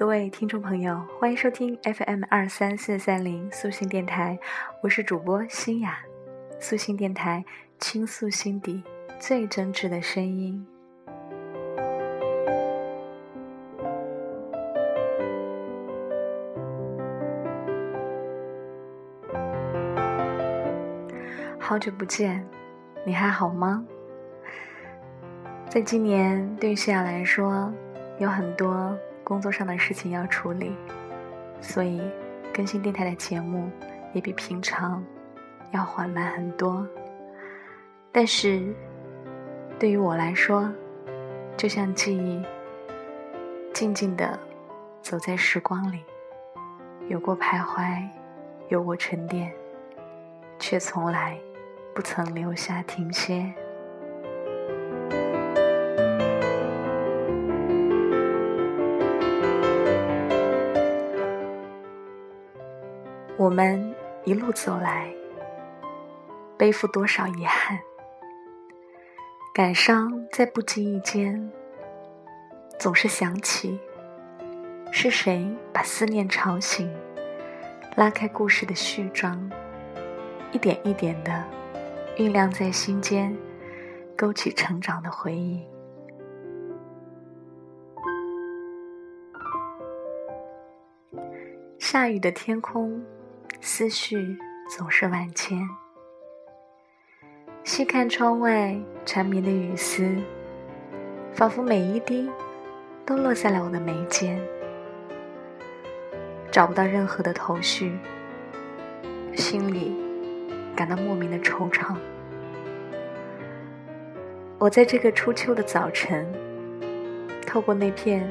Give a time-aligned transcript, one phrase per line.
[0.00, 4.38] 各位听众朋友，欢迎收听 FM 二三四三零素心电台，
[4.82, 5.98] 我是主播新雅。
[6.58, 7.44] 素心电台
[7.78, 8.82] 倾诉心底
[9.18, 10.66] 最真挚的声音。
[21.58, 22.42] 好久不见，
[23.04, 23.84] 你还好吗？
[25.68, 27.70] 在今年，对西雅来说，
[28.18, 28.98] 有很多
[29.30, 30.74] 工作上的事情要处理，
[31.60, 32.02] 所以
[32.52, 33.70] 更新电台的节目
[34.12, 35.00] 也比平常
[35.70, 36.84] 要缓慢很多。
[38.10, 38.74] 但是，
[39.78, 40.68] 对于我来说，
[41.56, 42.44] 就像记忆，
[43.72, 44.36] 静静的
[45.00, 46.00] 走在时光里，
[47.06, 48.04] 有过徘徊，
[48.68, 49.52] 有过沉淀，
[50.58, 51.38] 却从来
[51.94, 53.54] 不曾留下停歇。
[63.40, 63.94] 我们
[64.26, 65.10] 一路走来，
[66.58, 67.80] 背负多少遗憾，
[69.54, 71.50] 感伤在不经意间，
[72.78, 73.80] 总是想起，
[74.92, 76.94] 是谁把思念吵醒，
[77.96, 79.50] 拉开故事的序章，
[80.52, 81.42] 一点一点的
[82.18, 83.34] 酝酿在心间，
[84.18, 85.66] 勾起成长的回忆。
[91.78, 93.02] 下雨的天空。
[93.62, 94.38] 思绪
[94.74, 95.58] 总是万千。
[97.62, 100.16] 细看窗外缠绵的雨丝，
[101.34, 102.30] 仿佛每一滴
[103.04, 104.40] 都落在了我的眉间，
[106.50, 107.92] 找不到任何的头绪，
[109.36, 109.94] 心里
[110.74, 111.94] 感到莫名的惆怅。
[114.58, 116.26] 我在这个初秋的早晨，
[117.46, 118.26] 透过那片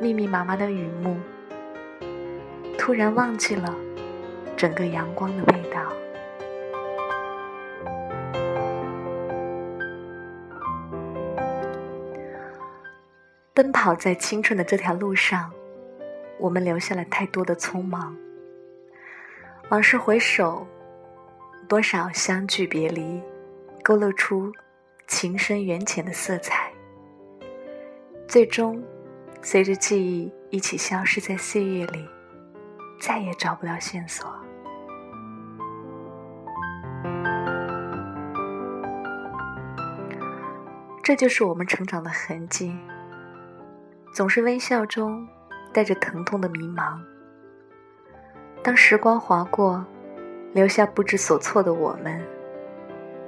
[0.00, 1.16] 密密麻麻的雨幕，
[2.76, 3.72] 突然忘记了。
[4.62, 5.92] 整个阳光的味道。
[13.52, 15.52] 奔跑在青春的这条路上，
[16.38, 18.16] 我们留下了太多的匆忙。
[19.70, 20.64] 往事回首，
[21.66, 23.20] 多少相聚别离，
[23.82, 24.52] 勾勒出
[25.08, 26.72] 情深缘浅的色彩。
[28.28, 28.80] 最终，
[29.42, 32.06] 随着记忆一起消失在岁月里，
[33.00, 34.32] 再也找不到线索。
[41.02, 42.72] 这就是我们成长的痕迹，
[44.14, 45.26] 总是微笑中
[45.72, 46.96] 带着疼痛的迷茫。
[48.62, 49.84] 当时光划过，
[50.52, 52.22] 留下不知所措的我们，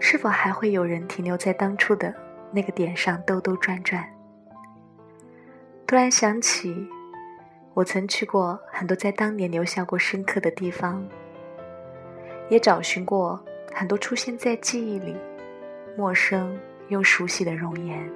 [0.00, 2.14] 是否还会有人停留在当初的
[2.50, 4.02] 那个点上兜兜转转？
[5.86, 6.88] 突然想起，
[7.74, 11.06] 我曾去过很多在当年留下过深刻的地方，
[12.48, 13.38] 也找寻过
[13.74, 15.14] 很多出现在记忆里
[15.98, 16.58] 陌生。
[16.88, 18.10] 又熟悉的容颜，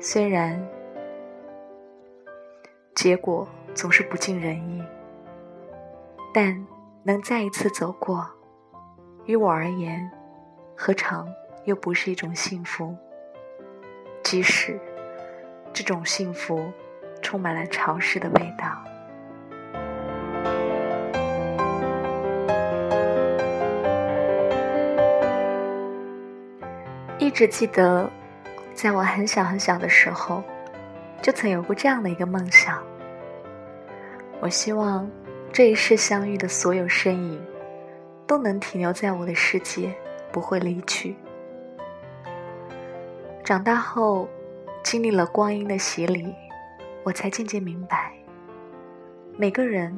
[0.00, 0.60] 虽然
[2.94, 4.82] 结果总是不尽人意，
[6.34, 6.66] 但
[7.04, 8.28] 能再一次走过，
[9.24, 10.10] 于我而言，
[10.76, 11.32] 何尝
[11.64, 12.96] 又不是一种幸福？
[14.24, 14.78] 即使
[15.72, 16.72] 这种幸福
[17.22, 18.82] 充满了潮湿的味道。
[27.30, 28.10] 一直记得，
[28.74, 30.42] 在我很小很小的时候，
[31.22, 32.82] 就曾有过这样的一个梦想。
[34.40, 35.08] 我希望
[35.52, 37.40] 这一世相遇的所有身影，
[38.26, 39.94] 都能停留在我的世界，
[40.32, 41.14] 不会离去。
[43.44, 44.28] 长大后，
[44.82, 46.34] 经历了光阴的洗礼，
[47.04, 48.12] 我才渐渐明白，
[49.36, 49.96] 每个人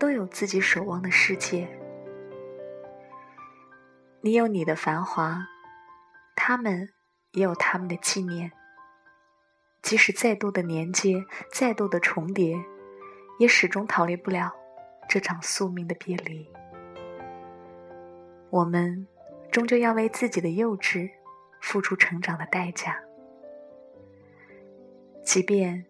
[0.00, 1.68] 都有自己守望的世界。
[4.20, 5.46] 你有你的繁华。
[6.44, 6.92] 他们
[7.34, 8.50] 也有他们的纪念，
[9.80, 12.56] 即使再多的连接，再多的重叠，
[13.38, 14.52] 也始终逃离不了
[15.08, 16.50] 这场宿命的别离。
[18.50, 19.06] 我们
[19.52, 21.12] 终究要为自己的幼稚
[21.60, 23.00] 付出成长的代价，
[25.24, 25.86] 即便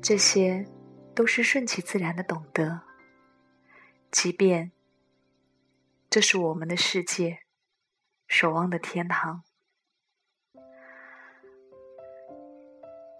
[0.00, 0.64] 这些
[1.12, 2.82] 都是顺其自然的懂得，
[4.12, 4.70] 即便
[6.08, 7.40] 这是我们的世界，
[8.28, 9.42] 守望的天堂。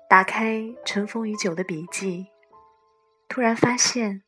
[0.09, 2.29] 打开尘封已久的笔记，
[3.29, 4.23] 突然发现，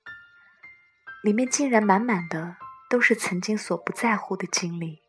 [1.22, 2.56] 里面竟然满满的
[2.90, 5.00] 都是曾经所不在乎的经历。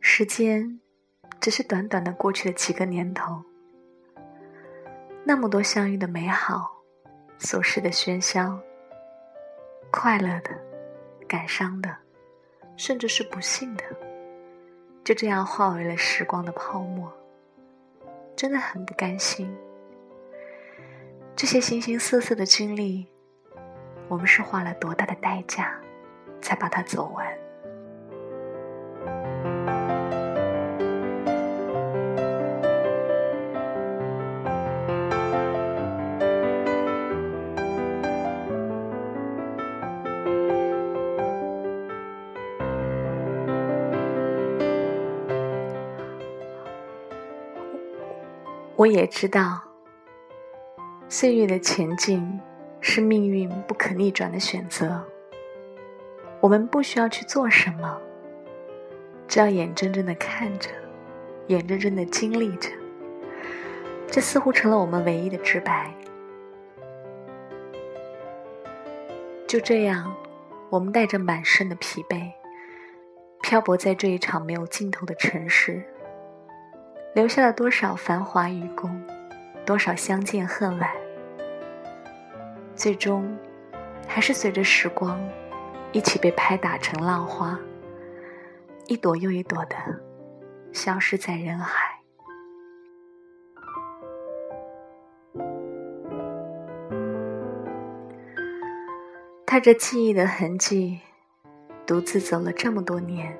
[0.00, 0.80] 时间
[1.38, 3.44] 只是短短的过去了几个年头，
[5.22, 6.72] 那么多相遇的美好，
[7.38, 8.58] 琐事的喧嚣，
[9.92, 10.50] 快乐的，
[11.28, 11.96] 感伤的，
[12.76, 13.84] 甚至是不幸的，
[15.04, 17.12] 就这样化为了时光的泡沫。
[18.38, 19.52] 真的很不甘心。
[21.34, 23.08] 这些形形色色的经历，
[24.06, 25.76] 我们是花了多大的代价，
[26.40, 27.26] 才把它走完？
[48.78, 49.60] 我也知道，
[51.08, 52.40] 岁月的前进
[52.80, 55.04] 是命运不可逆转的选择。
[56.38, 58.00] 我们不需要去做什么，
[59.26, 60.70] 只要眼睁睁的看着，
[61.48, 62.70] 眼睁睁的经历着。
[64.06, 65.92] 这似乎成了我们唯一的直白。
[69.48, 70.14] 就这样，
[70.70, 72.30] 我们带着满身的疲惫，
[73.42, 75.84] 漂泊在这一场没有尽头的城市。
[77.18, 78.88] 留下了多少繁华与共，
[79.66, 80.88] 多少相见恨晚，
[82.76, 83.36] 最终
[84.06, 85.20] 还是随着时光
[85.90, 87.58] 一起被拍打成浪花，
[88.86, 89.74] 一朵又一朵的
[90.72, 91.98] 消失在人海。
[99.44, 101.00] 踏着记忆的痕迹，
[101.84, 103.36] 独自走了这么多年，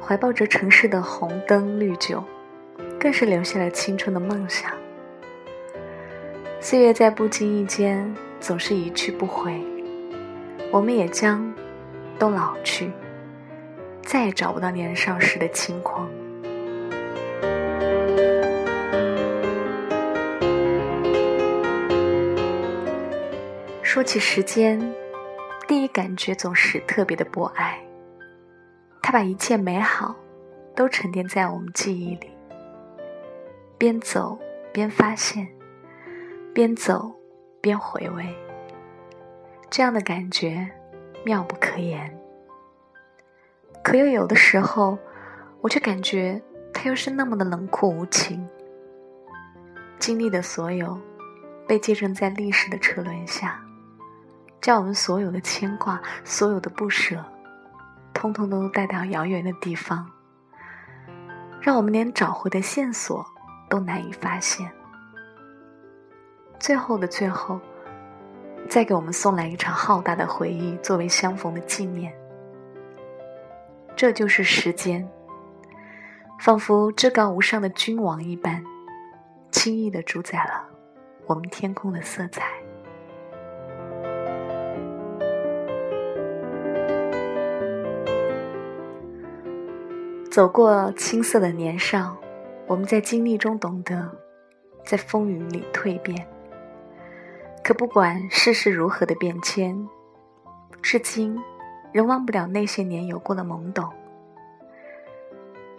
[0.00, 2.24] 怀抱着城市的红灯绿酒。
[2.98, 4.72] 更是留下了青春的梦想。
[6.60, 9.62] 岁月在不经意间总是一去不回，
[10.72, 11.52] 我们也将
[12.18, 12.90] 都老去，
[14.02, 16.08] 再也找不到年少时的轻狂。
[23.82, 24.80] 说起时间，
[25.66, 27.80] 第一感觉总是特别的博爱，
[29.00, 30.14] 它把一切美好
[30.74, 32.30] 都沉淀在我们记忆里。
[33.78, 34.36] 边走
[34.72, 35.46] 边发现，
[36.52, 37.14] 边走
[37.60, 38.34] 边回味，
[39.70, 40.68] 这样的感觉
[41.24, 42.12] 妙不可言。
[43.84, 44.98] 可又有的时候，
[45.60, 46.42] 我却感觉
[46.74, 48.46] 它又是那么的冷酷无情。
[50.00, 50.98] 经历的所有，
[51.68, 53.62] 被见证在历史的车轮下，
[54.60, 57.24] 将我们所有的牵挂、所有的不舍，
[58.12, 60.10] 通通都带到遥远的地方，
[61.60, 63.24] 让我们连找回的线索。
[63.68, 64.70] 都难以发现。
[66.58, 67.60] 最后的最后，
[68.68, 72.12] 再给我们送来一场浩大的回忆，作为相逢的纪念。
[73.94, 75.08] 这就是时间，
[76.40, 78.64] 仿佛至高无上的君王一般，
[79.50, 80.64] 轻易的主宰了
[81.26, 82.44] 我们天空的色彩。
[90.30, 92.16] 走过青涩的年少。
[92.68, 94.10] 我们在经历中懂得，
[94.84, 96.28] 在风雨里蜕变。
[97.64, 99.88] 可不管世事如何的变迁，
[100.82, 101.38] 至今
[101.92, 103.90] 仍忘不了那些年有过的懵懂。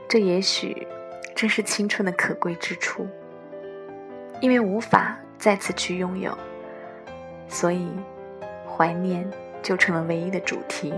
[0.08, 0.88] 这也许
[1.36, 3.08] 正是青春的可贵之处。
[4.42, 6.36] 因为无法再次去拥有，
[7.48, 7.88] 所以
[8.66, 9.30] 怀念
[9.62, 10.92] 就成了唯一的主题。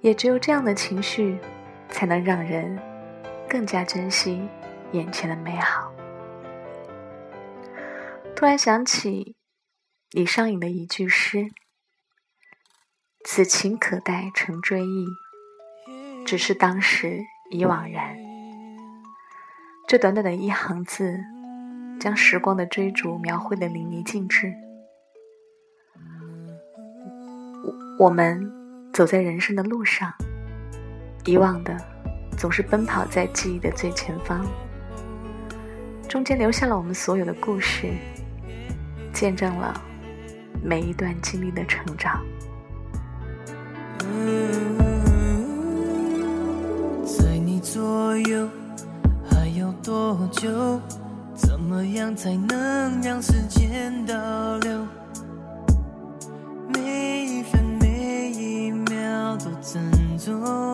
[0.00, 1.36] 也只有这样的情绪，
[1.90, 2.78] 才能让人。
[3.50, 4.48] 更加珍惜
[4.92, 5.92] 眼前的美好。
[8.36, 9.34] 突然想起
[10.12, 11.48] 李商隐的一句诗
[13.26, 15.06] ：“此情可待成追忆，
[16.24, 18.16] 只是当时已惘然。”
[19.88, 21.18] 这短短的一行字，
[21.98, 24.54] 将时光的追逐描绘的淋漓尽致。
[27.98, 28.48] 我我们
[28.92, 30.14] 走在人生的路上，
[31.24, 31.89] 遗忘的。
[32.40, 34.46] 总是奔跑在记忆的最前方，
[36.08, 37.92] 中间留下了我们所有的故事，
[39.12, 39.78] 见证了
[40.64, 42.24] 每一段经历的成长。
[47.04, 48.48] 在你左右
[49.30, 50.80] 还有多久？
[51.34, 54.14] 怎么样才能让时间倒
[54.60, 54.86] 流？
[56.72, 60.69] 每一分每一秒都珍重。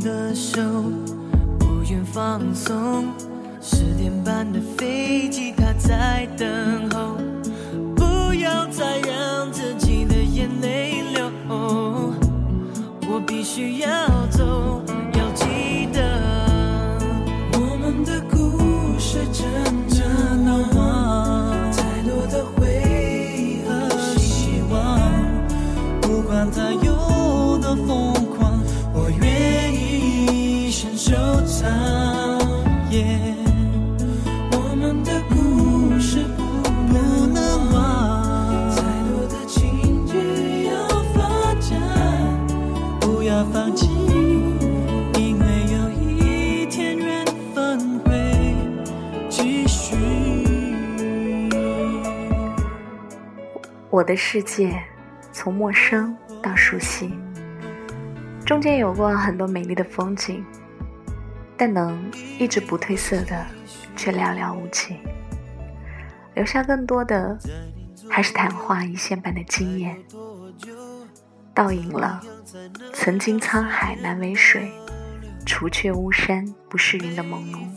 [0.00, 0.60] 的手
[1.58, 3.12] 不愿放松，
[3.60, 7.16] 十点半的飞机，它在等候。
[7.94, 14.19] 不要再让自己的眼泪流，我必须要
[54.00, 54.82] 我的世界
[55.30, 57.12] 从陌生到熟悉，
[58.46, 60.42] 中间有过很多美丽的风景，
[61.54, 63.44] 但能一直不褪色的
[63.94, 64.96] 却寥寥无几，
[66.32, 67.38] 留下更多的
[68.08, 70.02] 还是昙花一现般的惊艳，
[71.52, 72.22] 倒影了
[72.94, 74.72] 曾经沧海难为水，
[75.44, 77.68] 除却巫山不是云的朦胧。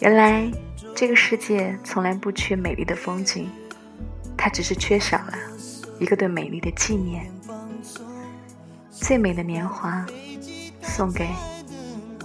[0.00, 0.50] 原来
[0.92, 3.48] 这个世界从来不缺美丽的风景，
[4.44, 5.32] 它只是缺少了
[5.98, 7.24] 一个对美丽的纪念。
[8.90, 10.04] 最美的年华，
[10.82, 11.26] 送给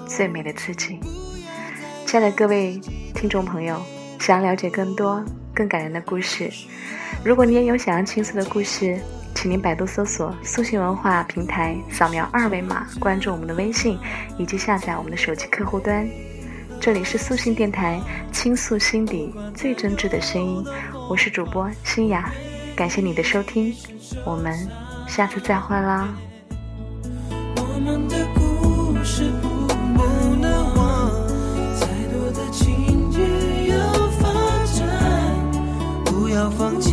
[0.05, 0.99] 最美的自己。
[2.05, 2.77] 亲爱的各位
[3.15, 3.81] 听众朋友，
[4.19, 5.23] 想要了解更多
[5.55, 6.51] 更感人的故事，
[7.23, 8.99] 如果你也有想要倾诉的故事，
[9.33, 13.97] 请您百度搜索“素心文化平台”，扫描二维码关注我们的微信，
[14.37, 16.05] 以及下载我们的手机客户端。
[16.81, 17.99] 这里是素心电台，
[18.31, 20.63] 倾诉心底最真挚的声音，
[21.09, 22.31] 我是主播新雅，
[22.73, 23.75] 感谢你的收听，
[24.25, 24.67] 我们
[25.05, 26.07] 下次再会啦。
[36.57, 36.88] 放弃，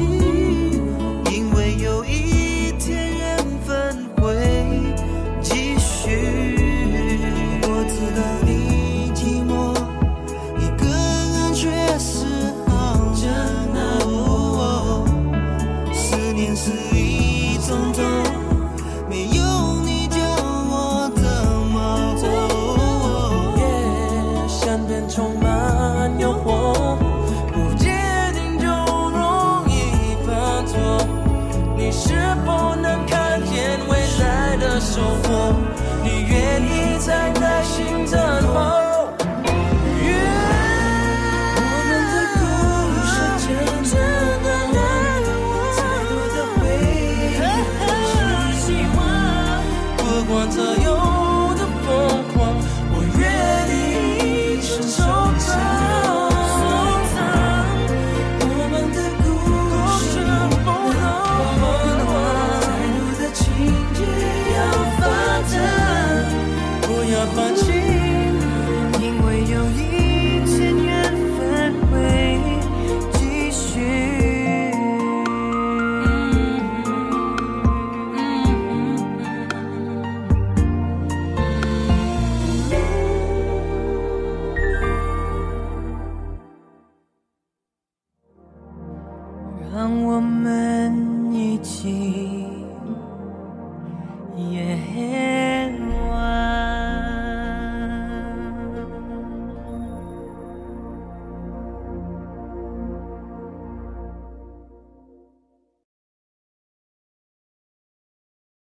[34.86, 35.25] 来